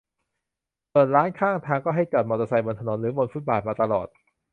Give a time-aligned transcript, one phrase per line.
[0.91, 4.07] ส่วนร้านข้างทางก็ให้จอดมอไซค์บนถนนหรือบนฟุตบาทมาตลอด